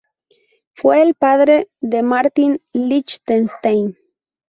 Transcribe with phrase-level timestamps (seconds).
[0.73, 3.95] Fue el padre de Martin Lichtenstein.